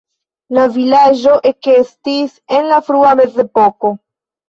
La 0.57 0.63
vilaĝo 0.77 1.35
ekestis 1.51 2.35
en 2.59 2.69
la 2.73 2.83
frua 2.91 3.15
Mezepoko. 3.25 3.97